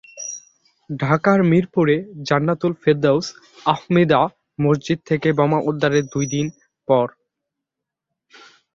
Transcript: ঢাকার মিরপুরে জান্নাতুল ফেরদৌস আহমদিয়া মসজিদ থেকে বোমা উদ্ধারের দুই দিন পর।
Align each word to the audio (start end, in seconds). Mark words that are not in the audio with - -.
ঢাকার 0.89 1.39
মিরপুরে 1.43 1.95
জান্নাতুল 2.27 2.73
ফেরদৌস 2.81 3.27
আহমদিয়া 3.65 4.21
মসজিদ 4.59 4.99
থেকে 5.09 5.29
বোমা 5.37 5.59
উদ্ধারের 5.69 6.05
দুই 6.13 6.25
দিন 6.33 6.47
পর। 6.87 7.07